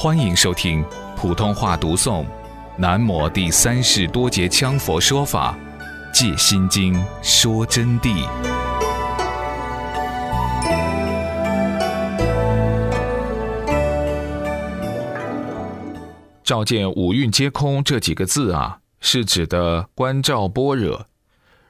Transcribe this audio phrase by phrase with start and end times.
[0.00, 0.84] 欢迎收听
[1.16, 2.22] 普通话读诵
[2.76, 5.58] 《南摩第三世多杰羌佛说法·
[6.14, 8.24] 戒心经》说真谛。
[16.44, 21.06] 照见五蕴皆空这几个字啊，是指的观照般若。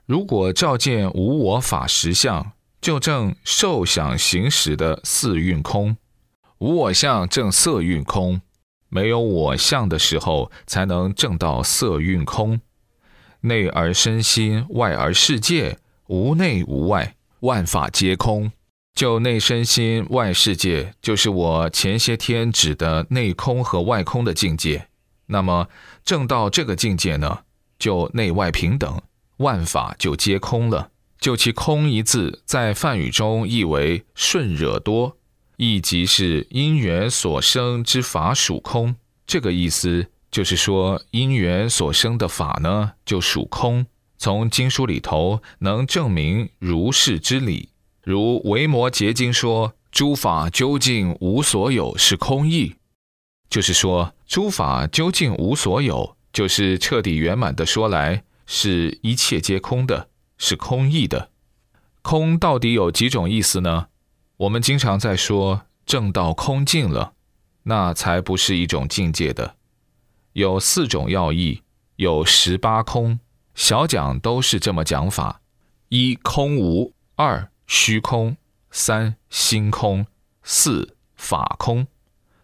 [0.04, 2.52] 如果照见无我法实相，
[2.82, 5.96] 就证受想行识的四蕴空。
[6.58, 8.40] 无我相正色蕴空，
[8.88, 12.60] 没有我相的时候，才能证到色蕴空。
[13.42, 18.50] 内而身心，外而世界，无内无外，万法皆空。
[18.94, 24.88] 就内身心、外世界，就是我前些天指的内空和外空的境界。
[25.26, 25.68] 那么
[26.04, 27.40] 证到这个境界呢，
[27.78, 29.00] 就内外平等，
[29.36, 30.90] 万法就皆空了。
[31.20, 35.17] 就其空一字，在梵语中译为顺惹多。
[35.58, 38.94] 亦即是因缘所生之法属空，
[39.26, 43.84] 这个意思就是说，因缘所生的法呢，就属空。
[44.18, 47.70] 从经书里头能证明如是之理，
[48.04, 52.76] 如《维摩诘经》说：“诸法究竟无所有，是空义。”
[53.50, 61.30] 就是说，诸法究竟无所有，就是彻底圆满的说来，是一切皆空的，是空义的。
[62.02, 63.88] 空到底有几种意思呢？
[64.38, 67.14] 我们经常在说正道空净了，
[67.64, 69.56] 那才不是一种境界的。
[70.32, 71.62] 有四种要义，
[71.96, 73.18] 有十八空，
[73.56, 75.40] 小讲都是这么讲法：
[75.88, 78.36] 一空无，二虚空，
[78.70, 80.06] 三心空，
[80.44, 81.88] 四法空。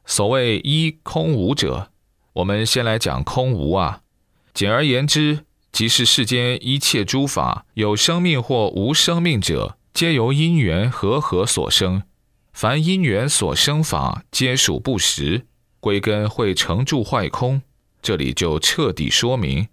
[0.04, 1.92] 所谓一空无者，
[2.32, 4.02] 我们先来讲空无啊。
[4.52, 9.78] 简而言之，即是世间一切诸法，有生命或无生命者。
[9.94, 12.02] 皆由因缘和合所生，
[12.52, 15.46] 凡因缘所生法，皆属不实，
[15.78, 17.62] 归根会成住坏空。
[18.02, 19.68] 这里就彻底说明，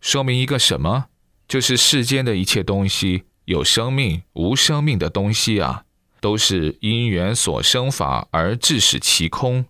[0.00, 1.06] 说明一个什么？
[1.46, 5.84] 就是世间的一切东西，有生命、无生命的东西啊，
[6.20, 9.64] 都是因缘所生法而致使其空。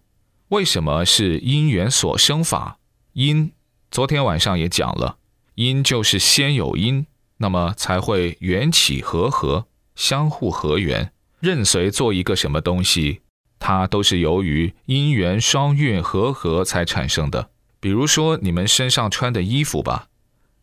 [0.48, 2.78] 为什么是因缘所生法？
[3.12, 3.52] 因，
[3.90, 5.18] 昨天晚上也讲了，
[5.56, 7.06] 因就是先有因，
[7.36, 9.66] 那么才会缘起和合。
[10.00, 13.20] 相互合缘，任随做一个什么东西，
[13.58, 17.50] 它都是由于因缘双运合合才产生的。
[17.80, 20.08] 比如说你们身上穿的衣服吧，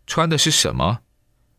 [0.07, 1.01] 穿的是什么？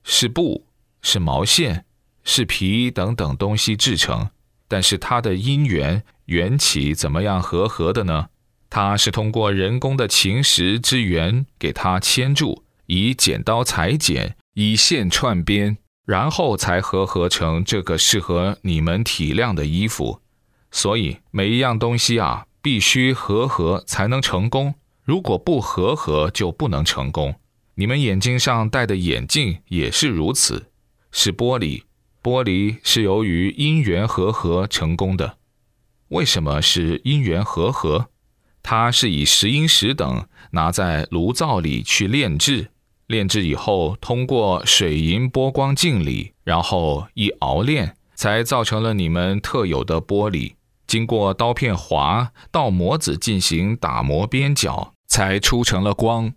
[0.02, 0.66] 是布，
[1.02, 1.84] 是毛线，
[2.24, 4.30] 是皮等等东西制成。
[4.66, 8.30] 但是它的因缘缘起怎么样合合的呢？
[8.68, 15.78] 它是通过人工的情石之缘给它牵住，以剪刀裁剪，以线串编。
[16.08, 20.22] 然后才合合成这个适合你们体量的衣服，
[20.70, 24.74] 所以每一样东西啊，必须合合才能成功。
[25.04, 27.34] 如果不合合，就不能成功。
[27.74, 30.70] 你们眼睛上戴的眼镜也是如此，
[31.12, 31.82] 是玻璃，
[32.22, 35.36] 玻璃是由于因缘合合成功的。
[36.08, 38.08] 为什么是因缘合合？
[38.62, 42.70] 它是以石英石等拿在炉灶里去炼制。
[43.08, 50.52] 炼制以后，通过水银波光镜里，然后一熬炼，才造成了你们特有的玻璃。
[50.86, 56.34] 经过刀片划到模子进行打磨边角，才出成了光。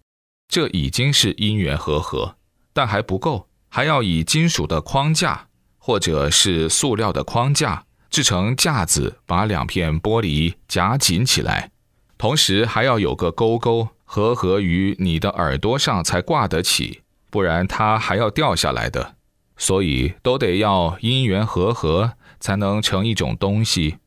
[0.48, 2.36] 这已经是因缘和合，
[2.72, 11.72] 但还不够，还要以金属的框架或者是塑料的框架制成架子，把两片玻璃夹紧起来，
[12.18, 13.90] 同时还要有个钩钩。
[14.14, 17.00] 合合于你的耳朵上才挂得起，
[17.30, 19.16] 不然它还要掉下来的。
[19.56, 24.00] 所以都得要因缘和合才能成一种东西。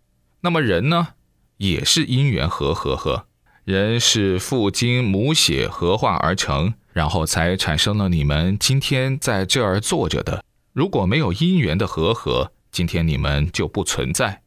[0.43, 1.15] 那么人呢，
[1.57, 3.25] 也是因缘和合合，
[3.65, 10.45] 人是父精母血合化而成，然后才产生了你们今天在这儿坐着的。
[10.75, 14.43] 如果没有因缘的和合，今天你们就不存在。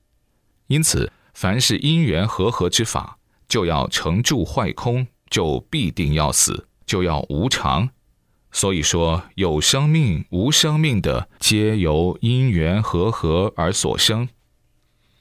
[0.67, 3.17] 因此，凡是因缘和合之法，
[3.49, 5.07] 就要成住坏空。
[5.29, 7.89] 就必定要死，就要无常。
[8.51, 14.29] 所以说，有生命、无生命的，皆由因缘和合而所生。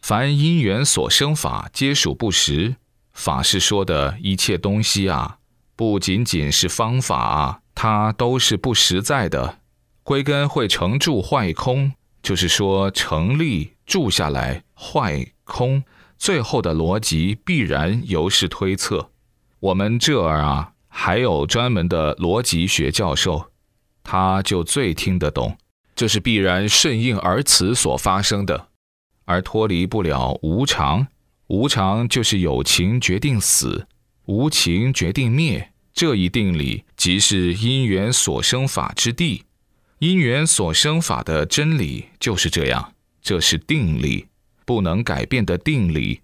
[0.01, 2.77] 凡因缘所生法，皆属不实。
[3.13, 5.39] 法是说的一切东西啊，
[5.75, 9.59] 不仅仅是方法啊，它都是不实在的。
[10.03, 11.93] 归根会成住坏空，
[12.23, 15.83] 就是说成立住下来坏空，
[16.17, 19.11] 最后的逻辑必然由是推测。
[19.67, 23.51] 我们这儿啊，还有专门的逻辑学教授，
[24.05, 25.59] 他就最听得懂，
[25.97, 28.69] 这是必然顺应而此所发生的，
[29.25, 31.09] 而脱离不了无常。
[31.49, 33.89] 无常就是有情决定死，
[34.27, 35.73] 无情决定灭。
[35.93, 39.43] 这一定理即是因缘所生法之地，
[39.99, 44.27] 因缘所生法的真理就是这样，这是定理，
[44.65, 46.21] 不能改变的定理。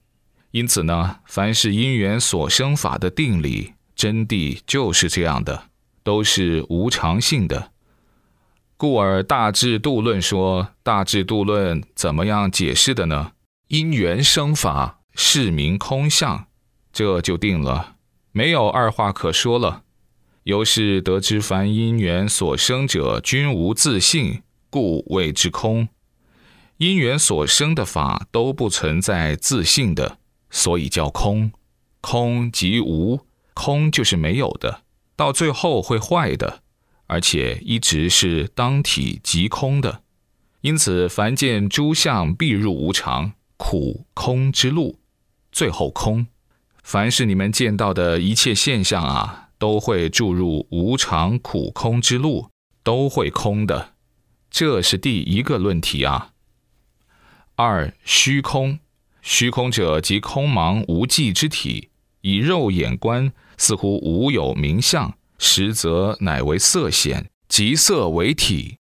[0.53, 5.65] 因此呢，凡是因缘所生法的定理真谛就是这样的，
[6.03, 7.73] 都是无常性的。
[8.77, 13.33] 故而大智度论说，大智度论怎么样解释的呢？
[13.69, 16.47] 因缘生法是名空相，
[16.93, 17.97] 这就定了。
[18.33, 19.85] 没有二话可说了，
[20.43, 25.89] 由是得知凡因缘所生者均无自性，故谓之空。
[26.77, 30.19] 因缘所生的法都不存在自性的，
[30.53, 31.51] 所以叫空。
[32.01, 34.83] 空即无，空就是没有的，
[35.17, 36.63] 到最后会坏的，
[37.07, 40.03] 而且一直是当体即空的。
[40.61, 45.01] 因此，凡见诸相必入无常、苦、空之路，
[45.51, 46.29] 最后空。
[46.85, 52.49] 凡是你们见到的一切现象啊，都会注入无常苦空之路，
[52.83, 53.95] 都会空的。
[54.51, 56.33] 这是第一个论题啊。
[57.55, 58.81] 二虚空，
[59.23, 61.89] 虚空者即空茫无际之体，
[62.21, 68.77] 以肉眼观，似乎无有名相，实则乃为色显，即色为体。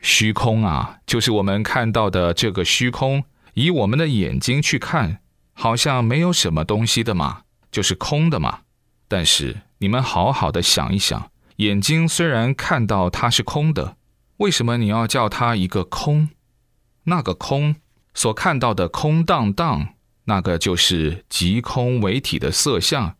[0.00, 5.20] 虚空啊，就是我们看到的这个虚空，以我们的眼睛去看。
[5.52, 8.60] 好像没有什么东西的嘛，就是空的嘛。
[9.08, 13.98] 但是你们好好的想一想，眼睛虽然看到它是空的，
[14.38, 16.30] 为什么你要叫它一个空？
[17.04, 17.76] 那个空
[18.14, 23.16] 所看到的空荡荡，那个就是即空为体的色相，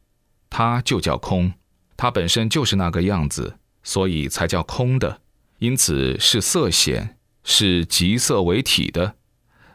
[0.49, 1.53] 它就叫空，
[1.97, 5.21] 它本身就是那个样子，所以才叫空的。
[5.59, 9.17] 因此是色显，是即色为体的。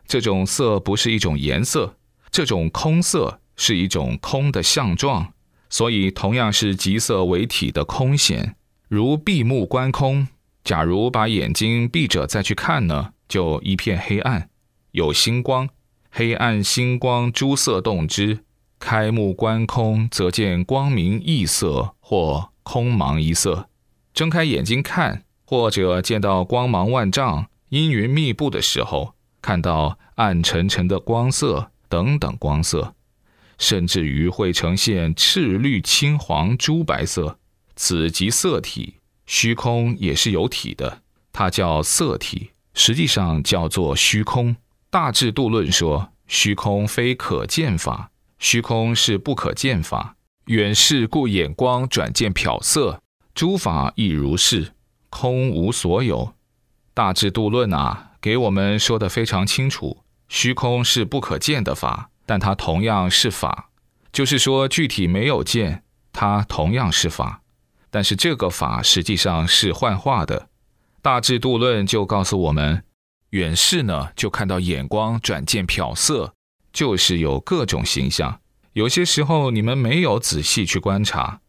[0.07, 1.97] 这种色不是一种颜色。
[2.31, 5.33] 这种空色是一种空的相状，
[5.69, 8.55] 所以同样是即色为体的空显，
[8.89, 10.27] 如闭目观空。
[10.63, 14.49] 假如把眼睛闭着再去看呢，就一片黑暗，
[14.95, 15.67] 有星光，
[16.09, 18.45] 黑暗星光诸色动之。
[18.79, 23.67] 开目观空，则见光明异色或空茫一色。
[24.13, 31.71] 睁开眼睛看，或者见到光芒万丈、阴云密布的时候，看到暗沉沉的光色。
[31.87, 32.95] 等等光色，
[33.59, 37.37] 甚至于会呈现赤绿青黄朱白色，
[37.75, 38.95] 此即色体。
[39.27, 41.01] 虚空也是有体的，
[41.31, 44.55] 它叫色体，实际上叫做虚空。
[44.95, 50.15] 大智度论说，虚空非可见法，虚空是不可见法。
[50.45, 53.01] 远视故眼光转见漂色，
[53.33, 54.71] 诸法亦如是，
[55.09, 56.33] 空无所有。
[56.93, 59.97] 大智度论啊，给我们说的非常清楚。
[60.29, 63.71] 虚空是不可见的法，但它同样是法，
[64.13, 65.83] 就是说具体没有见，
[66.13, 67.41] 它同样是法。
[67.91, 70.47] 但是这个法实际上是幻化的。
[71.01, 72.84] 大智度论就告诉我们，
[73.35, 76.33] 远视呢就看到眼光转见漂色，
[76.71, 78.39] 就是有各种形象。
[78.71, 81.41] 有些时候你们没有仔细去观察，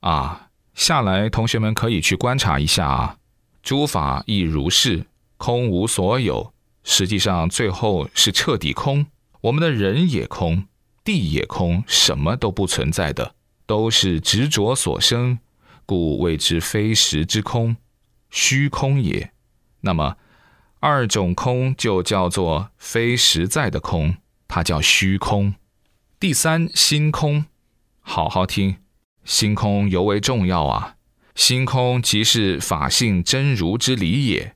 [0.00, 3.18] 啊，下来同学们可以去观察一下啊。
[3.62, 5.04] 诸法亦如是，
[5.36, 6.54] 空无所有。
[6.82, 9.04] 实际上，最后是彻底空。
[9.42, 10.64] 我们的人也空，
[11.04, 13.34] 地也空，什么都不存在的，
[13.66, 15.38] 都是执着所生，
[15.84, 17.76] 故谓之非实之空，
[18.30, 19.30] 虚空也。
[19.82, 20.16] 那么，
[20.80, 24.16] 二种空就叫做非实在的空，
[24.46, 25.54] 它叫虚空。
[26.20, 27.46] 第三，心空，
[28.00, 28.76] 好好听，
[29.24, 30.94] 心空尤为重要啊。
[31.34, 34.54] 心空即是法性真如之理也。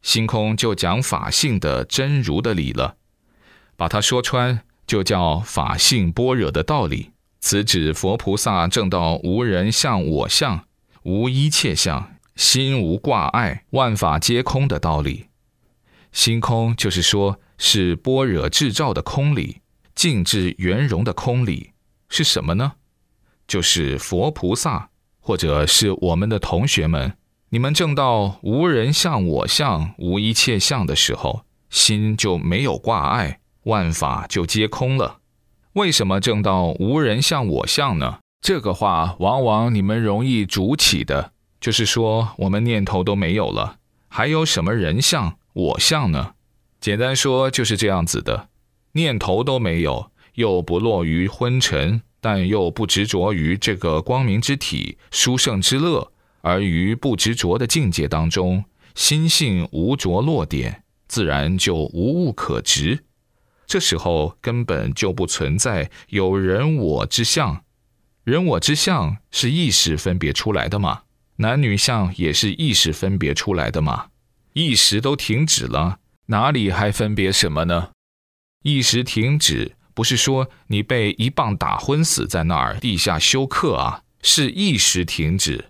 [0.00, 2.96] 心空就讲法性的真如的理了，
[3.76, 7.10] 把它说穿，就叫法性般若的道理。
[7.40, 10.64] 此指佛菩萨证到无人相我相，
[11.02, 15.27] 无一切相，心无挂碍，万法皆空的道理。
[16.18, 19.60] 星空就是说，是般若智照的空理，
[19.94, 21.70] 静智圆融的空理，
[22.08, 22.72] 是什么呢？
[23.46, 27.16] 就是佛菩萨，或者是我们的同学们。
[27.50, 35.18] 你们证到无人相我相无一切相的时候，心就没有挂碍，万法就皆空了。
[35.74, 38.18] 为什么证到无人相我相呢？
[38.40, 43.76] 这个话往往你们容易主起的，就是说我们念头都没有了，
[44.08, 46.34] 还有什么人相我相呢？
[46.80, 48.48] 简单说就是这样子的，
[48.92, 56.12] 念头都没有，又不落于昏沉，但又不执着于这个光明之体、殊胜之乐。
[56.42, 63.02] 而于不执着的境界当中，心性无着落点，自然就无物可执。
[63.66, 67.64] 这时候根本就不存在有人我之相，
[68.22, 71.02] 人我之相是意识分别出来的嘛？
[71.38, 74.06] 男女相也是意识分别出来的嘛？
[74.58, 77.90] 一时都停止了，哪里还分别什么呢？
[78.64, 85.66] 一时停止不是说你被一棒打昏死在那儿地下休克啊，是一时停止。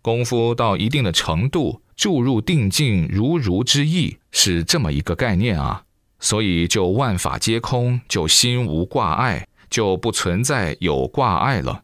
[0.00, 5.82] 功夫到一定的程度，注入定境如如之意，是这么一个概念啊。
[6.18, 11.82] 所以，就万法皆空，就心无挂碍，就不存在有挂碍了。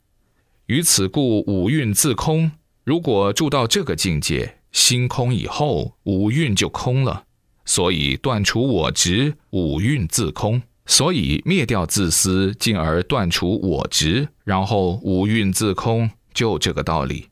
[0.69, 2.51] 于此故，五蕴自空。
[2.83, 7.25] 如果住到这个境界，心空以后，五蕴就空了。
[7.65, 10.61] 所以断除我执，五蕴自空。
[10.85, 17.29] 所以灭掉自私，进而断除我执，然后五蕴自空，就这个道理。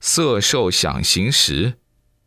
[0.00, 1.74] 色受想行识，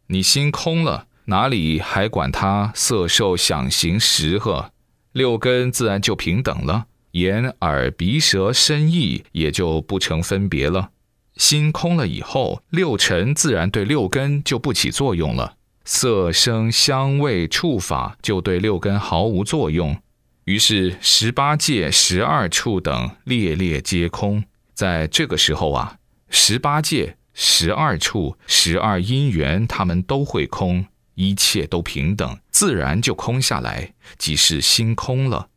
[0.08, 1.08] 你心空了。
[1.26, 4.38] 哪里还管他色受想行识？
[4.38, 4.72] 呵，
[5.12, 10.92] 六根自然就平等了，眼耳鼻舌身意也就不成分别了。
[11.36, 19.98] 心空了以后，六尘自然对六根就不起作用了，色声香味触法就对六根毫无作用。
[20.46, 24.44] 于是十八界、十二处等列列皆空。
[24.74, 25.98] 在这个时候啊，
[26.30, 30.86] 十八界、十二处、十二因缘，他们都会空。
[31.16, 35.50] 一切都平等，自然就空下来，即是心空了。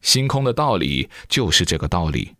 [0.00, 2.36] 心空的道理就是这个道理。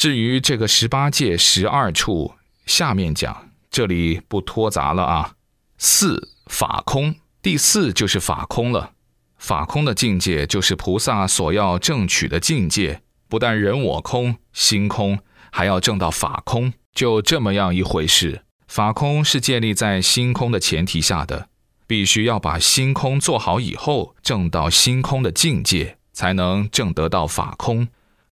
[0.00, 2.32] 至于这个十八界十二处，
[2.64, 5.34] 下面讲，这里不拖杂了啊。
[5.76, 8.92] 四法空，第四就是法空了。
[9.36, 15.18] 法空的境界就是菩萨所要证取的境界，不但人我空、心空，
[15.52, 18.44] 还要证到法空，就这么样一回事。
[18.66, 21.50] 法空是建立在心空的前提下的。
[21.86, 27.88] 必须要把心空做好以后，证到心空的境界，才能证得到法空。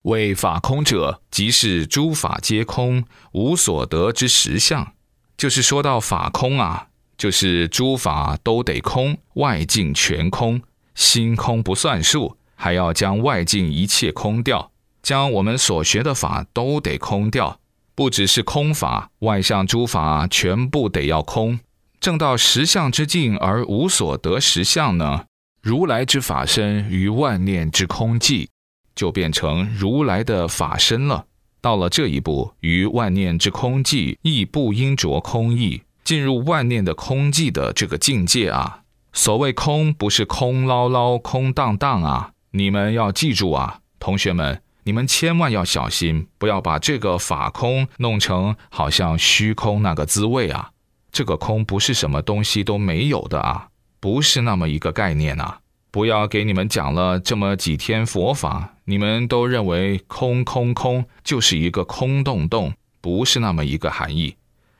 [0.04, 4.94] 为法空者，即是诸法皆空，无所得之实相。
[5.36, 10.62] 就是说到法空啊，就是诸法都得空，外境全空，
[10.94, 17.60] 心空不算数，还要将外境一切空掉，将我们所学的法都得空掉。
[17.96, 21.60] 不只是空法，外向诸法全部得要空。
[22.00, 25.26] 正到实相之境而无所得实相呢？
[25.62, 28.48] 如来之法身于万念之空寂，
[28.96, 31.26] 就变成如来的法身了。
[31.62, 38.82] 到了这一步，于万念之空寂亦不应着空意，进入万念的空寂的这个境界啊。
[39.14, 42.32] 所谓空，不是空捞捞、空荡荡啊！
[42.52, 50.72] 你们要记住啊，同学们，你们千万要小心，不要把这个法空弄成好像虚空那个滋味啊。
[51.12, 53.68] 这个空不是什么东西都没有的啊，
[54.00, 55.60] 不是那么一个概念啊！
[55.94, 64.36] 不要给你们讲了这么几天佛法，你们都认为空空空就是一个空洞洞，不是那么一个含义。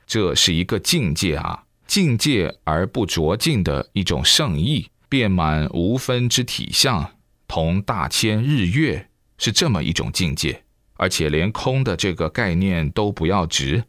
[0.08, 7.12] 这是一个境界啊，境界而不着境的一种圣意，遍满无分之体相，
[7.46, 10.64] 同大千日月，是这么一种境界。
[10.94, 13.84] 而且连空的这个概念都不要执。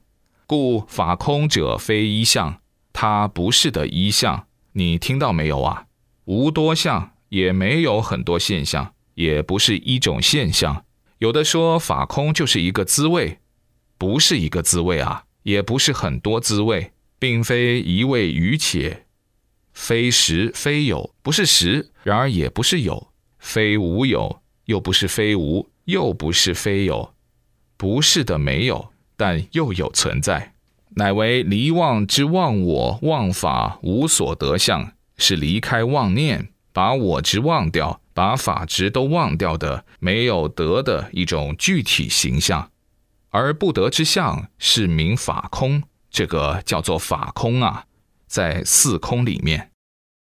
[0.45, 2.61] 故法空者非一相，
[2.93, 4.45] 它不是的一相。
[4.73, 5.85] 你听到没有啊？
[6.25, 10.85] 无多相，也没有很多现象，也不是一种现象。
[11.17, 13.39] 有的说法空就是一个滋味，
[13.97, 19.03] 不是一个滋味啊，也不是很多滋味，并非一味于且。
[19.73, 27.13] 非实非有，不是实，然而也不是有；非无有，又不是非无，又不是非有，
[27.75, 28.93] 不是的没有。
[29.17, 30.53] 但又有存在，
[30.91, 42.69] 乃为离妄之妄我、妄法、无所得相，是离开妄念，把我执忘掉，把法执都忘掉的，没有得的一种具体形象。
[43.29, 47.85] 而不得之相是名法空，这个叫做法空啊，
[48.27, 49.71] 在四空里面。